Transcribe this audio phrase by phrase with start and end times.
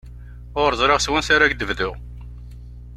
[0.61, 1.93] Ur ẓriɣ s wansa ara ak-d-bduɣ.